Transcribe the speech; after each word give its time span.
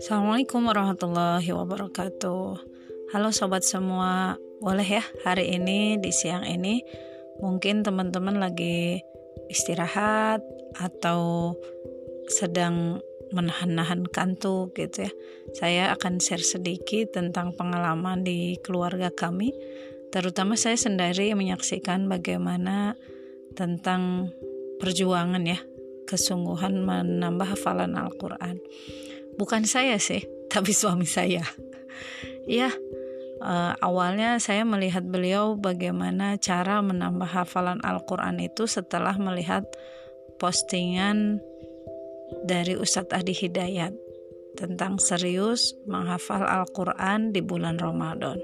Assalamualaikum 0.00 0.64
warahmatullahi 0.64 1.44
wabarakatuh. 1.52 2.44
Halo 3.12 3.36
sobat 3.36 3.68
semua, 3.68 4.40
boleh 4.64 4.88
ya 4.88 5.04
hari 5.28 5.60
ini 5.60 6.00
di 6.00 6.08
siang 6.08 6.48
ini 6.48 6.80
mungkin 7.44 7.84
teman-teman 7.84 8.40
lagi 8.40 9.04
istirahat 9.52 10.40
atau 10.80 11.52
sedang 12.32 13.04
menahan-nahan 13.36 14.08
kantuk 14.08 14.72
gitu 14.72 15.04
ya. 15.04 15.12
Saya 15.52 15.84
akan 15.92 16.16
share 16.16 16.40
sedikit 16.40 17.12
tentang 17.12 17.52
pengalaman 17.52 18.24
di 18.24 18.56
keluarga 18.64 19.12
kami, 19.12 19.52
terutama 20.08 20.56
saya 20.56 20.80
sendiri 20.80 21.36
menyaksikan 21.36 22.08
bagaimana 22.08 22.96
tentang 23.56 24.30
perjuangan 24.76 25.42
ya, 25.42 25.58
kesungguhan 26.06 26.84
menambah 26.84 27.56
hafalan 27.56 27.98
Al-Qur'an 27.98 28.60
bukan 29.36 29.68
saya 29.68 30.00
sih 30.00 30.24
tapi 30.52 30.72
suami 30.72 31.04
saya 31.04 31.44
ya 32.48 32.70
uh, 33.42 33.74
awalnya 33.82 34.40
saya 34.40 34.64
melihat 34.64 35.04
beliau 35.04 35.58
bagaimana 35.58 36.40
cara 36.40 36.80
menambah 36.80 37.28
hafalan 37.28 37.82
Al-Quran 37.84 38.40
itu 38.40 38.64
setelah 38.64 39.14
melihat 39.20 39.66
postingan 40.40 41.40
dari 42.46 42.74
Ustadz 42.74 43.14
Adi 43.14 43.34
Hidayat 43.34 43.94
tentang 44.56 44.96
serius 44.96 45.76
menghafal 45.84 46.40
Al-Quran 46.42 47.30
di 47.30 47.44
bulan 47.44 47.76
Ramadan. 47.76 48.40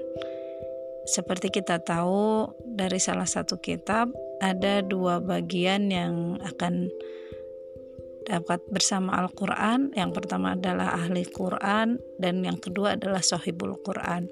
Seperti 1.03 1.51
kita 1.51 1.83
tahu 1.83 2.47
dari 2.63 3.01
salah 3.01 3.27
satu 3.27 3.59
kitab 3.59 4.13
ada 4.43 4.83
dua 4.83 5.23
bagian 5.23 5.87
yang 5.87 6.35
akan 6.43 6.91
dapat 8.27 8.59
bersama 8.67 9.15
Al-Quran. 9.23 9.95
Yang 9.95 10.11
pertama 10.19 10.59
adalah 10.59 10.99
ahli 10.99 11.23
Quran 11.23 11.95
dan 12.19 12.43
yang 12.43 12.59
kedua 12.59 12.99
adalah 12.99 13.23
sohibul 13.23 13.79
Quran. 13.79 14.27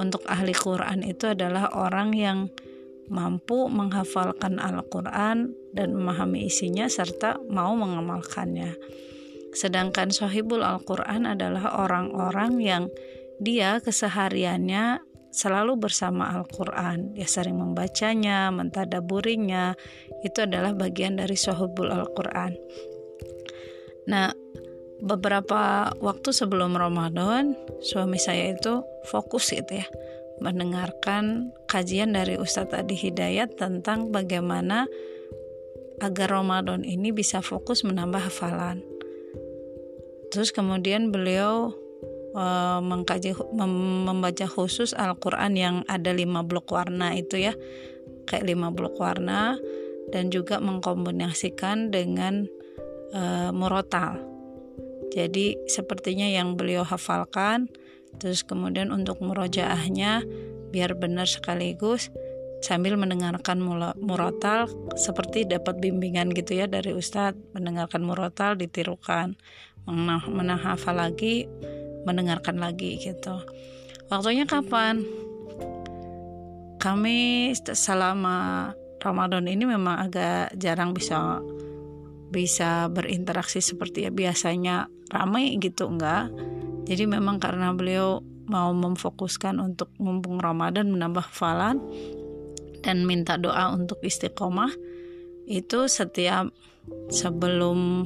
Untuk 0.00 0.24
ahli 0.24 0.56
Quran 0.56 1.04
itu 1.04 1.28
adalah 1.28 1.70
orang 1.76 2.16
yang 2.16 2.38
mampu 3.12 3.68
menghafalkan 3.68 4.56
Al-Quran 4.56 5.52
dan 5.76 5.92
memahami 5.92 6.48
isinya 6.48 6.88
serta 6.88 7.36
mau 7.52 7.76
mengamalkannya. 7.76 8.74
Sedangkan 9.52 10.10
sohibul 10.10 10.64
Al-Quran 10.64 11.28
adalah 11.28 11.84
orang-orang 11.84 12.52
yang 12.58 12.84
dia 13.38 13.78
kesehariannya 13.78 15.04
selalu 15.34 15.76
bersama 15.76 16.30
Al-Quran. 16.30 17.18
Dia 17.18 17.26
sering 17.26 17.58
membacanya, 17.58 18.54
mentadaburinya. 18.54 19.74
Itu 20.22 20.46
adalah 20.46 20.72
bagian 20.72 21.18
dari 21.18 21.34
sohibul 21.34 21.90
Al-Quran. 21.90 22.54
Nah, 24.06 24.30
beberapa 25.02 25.90
waktu 25.98 26.30
sebelum 26.30 26.78
Ramadan, 26.78 27.58
suami 27.82 28.16
saya 28.22 28.54
itu 28.54 28.86
fokus 29.10 29.50
itu 29.50 29.82
ya, 29.82 29.86
mendengarkan 30.38 31.50
kajian 31.66 32.14
dari 32.14 32.38
Ustadz 32.38 32.72
Adi 32.72 32.94
Hidayat 32.94 33.58
tentang 33.58 34.14
bagaimana 34.14 34.86
agar 36.02 36.30
Ramadan 36.30 36.82
ini 36.86 37.10
bisa 37.10 37.42
fokus 37.42 37.82
menambah 37.82 38.30
hafalan. 38.30 38.82
Terus 40.34 40.50
kemudian 40.50 41.14
beliau 41.14 41.70
uh, 42.34 42.82
mengkaji 42.82 43.32
mem, 43.54 44.04
membaca 44.04 44.44
khusus 44.44 44.92
Al-Qur'an 44.92 45.54
yang 45.54 45.86
ada 45.86 46.10
lima 46.10 46.42
blok 46.42 46.74
warna 46.74 47.14
itu 47.14 47.40
ya. 47.40 47.54
Kayak 48.28 48.44
lima 48.50 48.68
blok 48.74 48.98
warna 49.00 49.56
dan 50.12 50.28
juga 50.28 50.60
mengkombinasikan 50.60 51.88
dengan 51.94 52.44
uh, 53.14 53.50
murotal. 53.54 54.20
Jadi 55.14 55.54
sepertinya 55.70 56.26
yang 56.26 56.58
beliau 56.58 56.82
hafalkan, 56.82 57.70
terus 58.18 58.42
kemudian 58.42 58.90
untuk 58.90 59.22
murojaahnya 59.22 60.26
biar 60.74 60.98
benar 60.98 61.30
sekaligus 61.30 62.10
sambil 62.64 62.96
mendengarkan 62.96 63.60
murotal 64.00 64.66
seperti 64.96 65.44
dapat 65.44 65.78
bimbingan 65.78 66.32
gitu 66.32 66.58
ya 66.58 66.66
dari 66.66 66.96
ustadz 66.96 67.36
mendengarkan 67.52 68.00
murotal 68.00 68.56
ditirukan 68.56 69.36
menah, 69.84 70.24
menahafal 70.26 70.96
lagi 70.96 71.44
mendengarkan 72.04 72.60
lagi 72.60 73.00
gitu. 73.00 73.40
Waktunya 74.12 74.44
kapan? 74.44 75.04
Kami 76.78 77.50
selama 77.56 78.70
Ramadan 79.00 79.48
ini 79.48 79.64
memang 79.64 80.08
agak 80.08 80.52
jarang 80.56 80.92
bisa 80.92 81.40
bisa 82.28 82.88
berinteraksi 82.90 83.60
seperti 83.60 84.08
ya 84.08 84.10
biasanya 84.12 84.88
ramai 85.12 85.56
gitu 85.60 85.88
enggak. 85.88 86.28
Jadi 86.84 87.08
memang 87.08 87.40
karena 87.40 87.72
beliau 87.72 88.20
mau 88.44 88.72
memfokuskan 88.76 89.56
untuk 89.60 89.88
mumpung 89.96 90.36
Ramadan 90.36 90.92
menambah 90.92 91.32
hafalan 91.32 91.80
dan 92.84 93.08
minta 93.08 93.40
doa 93.40 93.72
untuk 93.72 94.04
istiqomah 94.04 94.68
itu 95.48 95.88
setiap 95.88 96.52
sebelum 97.08 98.04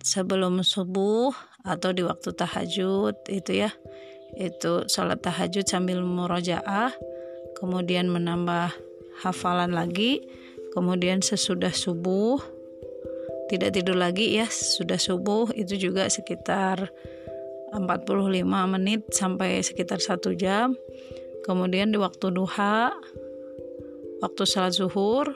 sebelum 0.00 0.64
subuh 0.64 1.32
atau 1.64 1.92
di 1.92 2.02
waktu 2.04 2.32
tahajud 2.32 3.14
itu 3.28 3.52
ya. 3.66 3.70
Itu 4.38 4.86
sholat 4.86 5.20
tahajud 5.26 5.66
sambil 5.66 6.00
murojaah 6.06 6.94
kemudian 7.58 8.08
menambah 8.08 8.72
hafalan 9.20 9.76
lagi 9.76 10.24
kemudian 10.72 11.20
sesudah 11.20 11.74
subuh 11.74 12.40
tidak 13.50 13.74
tidur 13.74 13.98
lagi 13.98 14.38
ya 14.38 14.46
sudah 14.46 14.96
subuh 14.96 15.50
itu 15.52 15.74
juga 15.74 16.06
sekitar 16.06 16.88
45 17.74 18.42
menit 18.46 19.06
sampai 19.14 19.62
sekitar 19.62 20.02
satu 20.02 20.34
jam. 20.34 20.74
Kemudian 21.46 21.94
di 21.94 21.98
waktu 21.98 22.34
duha 22.34 22.94
waktu 24.20 24.42
salat 24.44 24.76
zuhur 24.76 25.32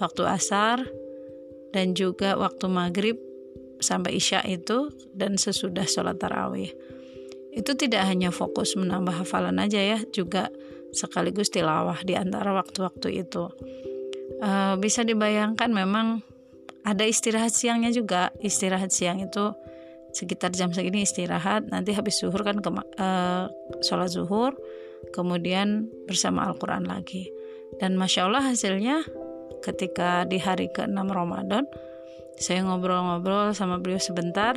waktu 0.00 0.22
asar 0.24 0.84
dan 1.74 1.92
juga 1.92 2.38
waktu 2.40 2.66
maghrib 2.70 3.16
sampai 3.80 4.16
isya 4.20 4.44
itu 4.46 4.92
dan 5.16 5.40
sesudah 5.40 5.88
sholat 5.88 6.20
tarawih. 6.20 6.70
Itu 7.50 7.74
tidak 7.74 8.06
hanya 8.06 8.30
fokus 8.30 8.78
menambah 8.78 9.26
hafalan 9.26 9.58
aja 9.58 9.82
ya 9.82 9.98
juga 10.14 10.52
sekaligus 10.94 11.50
tilawah 11.50 11.98
di 12.06 12.14
antara 12.14 12.54
waktu-waktu 12.54 13.26
itu. 13.26 13.50
Uh, 14.40 14.78
bisa 14.78 15.02
dibayangkan 15.02 15.68
memang 15.68 16.22
ada 16.86 17.04
istirahat 17.04 17.50
siangnya 17.50 17.90
juga. 17.90 18.30
Istirahat 18.38 18.94
siang 18.94 19.18
itu 19.20 19.52
sekitar 20.10 20.50
jam 20.54 20.74
segini 20.74 21.06
istirahat 21.06 21.70
nanti 21.70 21.94
habis 21.94 22.18
zuhur 22.18 22.42
kan 22.42 22.58
uh, 22.58 23.46
sholat 23.82 24.10
zuhur 24.10 24.58
kemudian 25.14 25.90
bersama 26.06 26.46
Al-Quran 26.46 26.86
lagi. 26.86 27.30
Dan 27.78 27.94
masya 27.94 28.26
Allah 28.26 28.44
hasilnya 28.50 29.06
ketika 29.62 30.26
di 30.26 30.40
hari 30.42 30.72
ke-6 30.72 30.98
Ramadan 31.06 31.64
saya 32.40 32.64
ngobrol-ngobrol 32.64 33.52
sama 33.52 33.76
beliau 33.76 34.00
sebentar. 34.00 34.56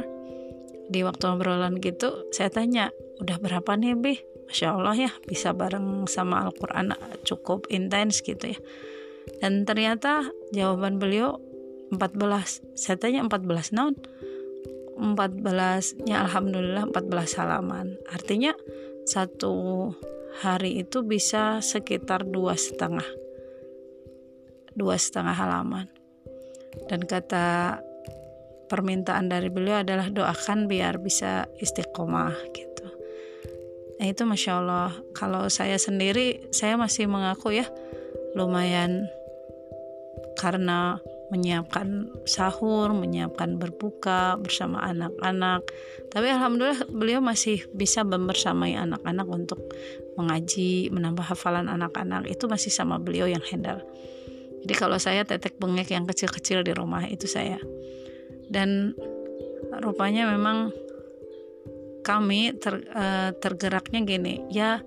Di 0.88 1.04
waktu 1.04 1.24
obrolan 1.28 1.80
gitu 1.84 2.32
saya 2.32 2.48
tanya 2.48 2.92
udah 3.20 3.38
berapa 3.44 3.76
nih 3.76 4.00
Bih? 4.00 4.20
Masya 4.48 4.76
Allah 4.76 4.96
ya 4.96 5.12
bisa 5.24 5.56
bareng 5.56 6.08
sama 6.08 6.44
Al-Quran 6.48 6.96
cukup 7.28 7.68
intens 7.68 8.24
gitu 8.24 8.56
ya. 8.56 8.60
Dan 9.40 9.64
ternyata 9.68 10.28
jawaban 10.52 11.00
beliau 11.00 11.40
14 11.92 12.76
saya 12.76 12.98
tanya 13.00 13.24
14 13.28 13.76
naon? 13.76 13.96
14 14.94 16.06
nya 16.06 16.28
alhamdulillah 16.28 16.86
14 16.92 17.40
halaman 17.40 17.98
artinya 18.14 18.54
satu 19.10 19.90
hari 20.46 20.86
itu 20.86 21.02
bisa 21.04 21.64
sekitar 21.64 22.28
dua 22.28 22.56
setengah. 22.60 23.08
Dua 24.76 25.00
setengah 25.00 25.34
halaman 25.34 26.03
dan 26.90 27.02
kata 27.06 27.80
permintaan 28.68 29.30
dari 29.30 29.54
beliau 29.54 29.82
adalah 29.86 30.10
doakan 30.10 30.66
biar 30.66 30.98
bisa 30.98 31.46
istiqomah 31.62 32.34
gitu 32.56 32.88
nah 34.02 34.06
itu 34.10 34.24
masya 34.26 34.60
Allah 34.60 34.92
kalau 35.14 35.46
saya 35.48 35.78
sendiri 35.78 36.50
saya 36.50 36.76
masih 36.76 37.06
mengaku 37.06 37.54
ya 37.54 37.68
lumayan 38.34 39.06
karena 40.34 40.98
menyiapkan 41.34 42.14
sahur, 42.30 42.94
menyiapkan 42.94 43.58
berbuka 43.58 44.38
bersama 44.38 44.86
anak-anak. 44.86 45.66
Tapi 46.14 46.30
alhamdulillah 46.30 46.86
beliau 46.94 47.26
masih 47.26 47.66
bisa 47.74 48.06
membersamai 48.06 48.78
anak-anak 48.78 49.26
untuk 49.26 49.58
mengaji, 50.14 50.94
menambah 50.94 51.26
hafalan 51.26 51.66
anak-anak. 51.66 52.30
Itu 52.30 52.46
masih 52.46 52.70
sama 52.70 53.02
beliau 53.02 53.26
yang 53.26 53.42
handle. 53.50 53.82
Jadi 54.64 54.74
kalau 54.80 54.96
saya 54.96 55.28
tetek 55.28 55.60
bengek 55.60 55.92
yang 55.92 56.08
kecil-kecil 56.08 56.64
di 56.64 56.72
rumah 56.72 57.04
itu 57.08 57.28
saya. 57.28 57.60
Dan 58.48 58.96
rupanya 59.84 60.30
memang 60.32 60.72
kami 62.04 62.52
ter, 62.60 62.84
uh, 62.92 63.32
tergeraknya 63.40 64.04
gini 64.04 64.44
ya 64.52 64.84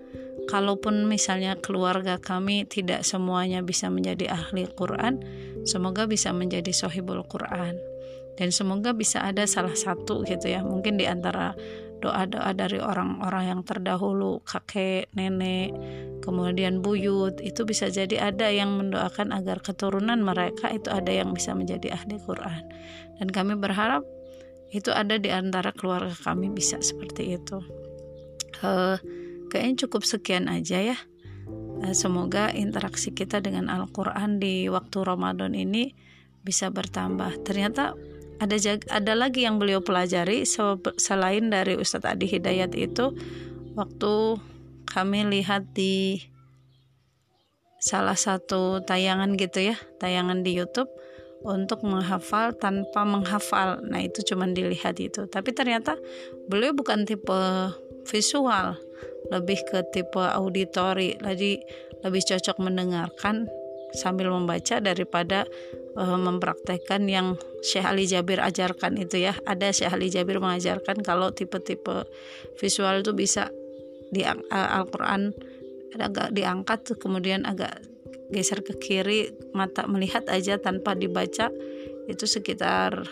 kalaupun 0.46 1.08
misalnya 1.08 1.56
keluarga 1.58 2.20
kami 2.20 2.68
tidak 2.68 3.02
semuanya 3.02 3.64
bisa 3.64 3.88
menjadi 3.88 4.30
ahli 4.30 4.68
Quran 4.76 5.24
semoga 5.64 6.04
bisa 6.04 6.30
menjadi 6.36 6.70
sohibul 6.70 7.24
Quran 7.26 7.74
dan 8.36 8.48
semoga 8.52 8.92
bisa 8.92 9.24
ada 9.24 9.48
salah 9.48 9.74
satu 9.74 10.22
gitu 10.28 10.52
ya 10.52 10.60
mungkin 10.60 11.00
di 11.00 11.08
antara 11.08 11.56
doa-doa 12.04 12.52
dari 12.52 12.76
orang-orang 12.76 13.56
yang 13.56 13.60
terdahulu 13.64 14.44
kakek 14.44 15.08
nenek 15.16 15.72
kemudian 16.26 16.82
buyut 16.82 17.38
itu 17.38 17.62
bisa 17.62 17.86
jadi 17.86 18.34
ada 18.34 18.50
yang 18.50 18.74
mendoakan 18.74 19.30
agar 19.30 19.62
keturunan 19.62 20.18
mereka 20.18 20.74
itu 20.74 20.90
ada 20.90 21.14
yang 21.14 21.30
bisa 21.30 21.54
menjadi 21.54 21.94
ahli 21.94 22.18
Quran. 22.18 22.66
Dan 23.22 23.30
kami 23.30 23.54
berharap 23.54 24.02
itu 24.74 24.90
ada 24.90 25.16
di 25.22 25.30
antara 25.30 25.70
keluarga 25.70 26.12
kami 26.12 26.50
bisa 26.50 26.82
seperti 26.82 27.38
itu. 27.38 27.62
Uh, 28.60 28.98
kayaknya 29.48 29.86
cukup 29.86 30.02
sekian 30.02 30.50
aja 30.50 30.82
ya. 30.82 30.98
Uh, 31.86 31.94
semoga 31.94 32.50
interaksi 32.50 33.14
kita 33.14 33.38
dengan 33.38 33.70
Al-Quran 33.70 34.42
di 34.42 34.66
waktu 34.66 35.06
Ramadan 35.06 35.54
ini 35.54 35.94
bisa 36.42 36.74
bertambah. 36.74 37.46
Ternyata 37.46 37.94
ada 38.36 38.56
ada 38.92 39.12
lagi 39.16 39.46
yang 39.48 39.56
beliau 39.56 39.80
pelajari 39.80 40.44
selain 41.00 41.48
dari 41.48 41.78
Ustadz 41.78 42.10
Adi 42.10 42.26
Hidayat 42.28 42.76
itu 42.76 43.16
waktu 43.78 44.12
kami 44.88 45.26
lihat 45.28 45.74
di 45.74 46.22
salah 47.76 48.16
satu 48.16 48.82
tayangan 48.82 49.36
gitu 49.38 49.70
ya 49.70 49.76
tayangan 50.00 50.42
di 50.42 50.56
YouTube 50.56 50.90
untuk 51.46 51.86
menghafal 51.86 52.56
tanpa 52.58 53.06
menghafal. 53.06 53.78
Nah, 53.86 54.02
itu 54.02 54.24
cuma 54.26 54.50
dilihat 54.50 54.98
itu. 54.98 55.30
Tapi 55.30 55.54
ternyata 55.54 55.94
beliau 56.50 56.74
bukan 56.74 57.06
tipe 57.06 57.70
visual, 58.10 58.74
lebih 59.30 59.62
ke 59.62 59.86
tipe 59.94 60.18
auditori. 60.18 61.14
Jadi 61.14 61.62
lebih 62.02 62.22
cocok 62.26 62.56
mendengarkan 62.58 63.46
sambil 63.94 64.34
membaca 64.34 64.82
daripada 64.82 65.46
uh, 65.94 66.18
mempraktekkan 66.18 67.06
yang 67.06 67.38
Syekh 67.62 67.86
Ali 67.86 68.04
Jabir 68.10 68.42
ajarkan 68.42 68.98
itu 68.98 69.22
ya. 69.22 69.38
Ada 69.46 69.70
Syekh 69.70 69.92
Ali 69.94 70.10
Jabir 70.10 70.42
mengajarkan 70.42 71.00
kalau 71.06 71.30
tipe-tipe 71.30 72.10
visual 72.58 73.06
itu 73.06 73.14
bisa 73.14 73.54
di 74.10 74.22
uh, 74.22 74.34
Al-Qur'an 74.52 75.32
agak 75.96 76.36
diangkat 76.36 76.92
kemudian 77.00 77.48
agak 77.48 77.80
geser 78.28 78.60
ke 78.60 78.76
kiri 78.76 79.32
mata 79.56 79.88
melihat 79.88 80.28
aja 80.28 80.60
tanpa 80.60 80.92
dibaca 80.92 81.48
itu 82.04 82.24
sekitar 82.28 83.08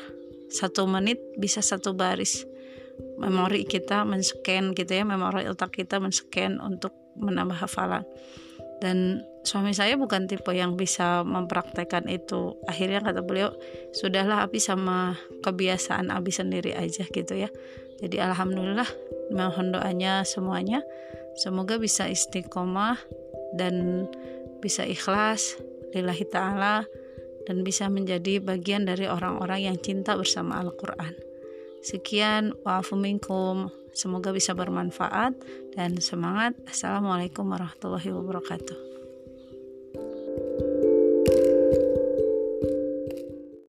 satu 0.52 0.84
menit 0.84 1.16
bisa 1.40 1.64
satu 1.64 1.96
baris 1.96 2.44
memori 3.18 3.66
kita 3.66 4.04
men-scan 4.06 4.76
gitu 4.76 4.92
ya 4.92 5.02
memori 5.06 5.48
otak 5.50 5.74
kita 5.74 5.98
men-scan 5.98 6.60
untuk 6.62 6.94
menambah 7.18 7.56
hafalan 7.56 8.04
dan 8.82 9.22
suami 9.44 9.76
saya 9.76 9.94
bukan 9.94 10.24
tipe 10.24 10.50
yang 10.56 10.74
bisa 10.74 11.22
mempraktekkan 11.22 12.08
itu. 12.08 12.56
Akhirnya 12.64 13.04
kata 13.04 13.20
beliau 13.20 13.52
sudahlah 13.92 14.48
Abi 14.48 14.58
sama 14.58 15.20
kebiasaan 15.44 16.08
Abi 16.10 16.32
sendiri 16.32 16.72
aja 16.74 17.04
gitu 17.06 17.34
ya. 17.36 17.52
Jadi 18.00 18.16
alhamdulillah 18.18 18.88
mohon 19.30 19.70
doanya 19.70 20.24
semuanya. 20.26 20.82
Semoga 21.38 21.78
bisa 21.78 22.06
istiqomah 22.08 22.98
dan 23.54 24.06
bisa 24.62 24.86
ikhlas 24.86 25.58
lillahi 25.94 26.26
ta'ala 26.26 26.86
dan 27.44 27.60
bisa 27.62 27.86
menjadi 27.92 28.40
bagian 28.40 28.88
dari 28.88 29.04
orang-orang 29.06 29.70
yang 29.70 29.76
cinta 29.78 30.16
bersama 30.16 30.58
Al-Quran. 30.58 31.33
Sekian, 31.84 32.56
wa'afu 32.64 32.96
minkum. 32.96 33.68
Semoga 33.92 34.32
bisa 34.32 34.56
bermanfaat 34.56 35.36
dan 35.76 36.00
semangat. 36.00 36.56
Assalamualaikum 36.64 37.44
warahmatullahi 37.44 38.08
wabarakatuh. 38.08 38.93